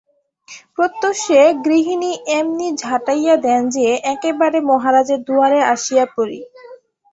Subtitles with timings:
[0.75, 6.39] প্রত্যুষে গৃহিণী এমনি ঝাঁটাইয়া দেন যে, একেবারে মহারাজের দুয়ারে আসিয়া পড়ি।